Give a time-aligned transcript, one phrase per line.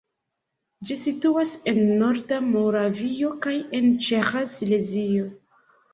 [0.91, 5.29] Ĝi situas en norda Moravio kaj en ĉeĥa Silezio.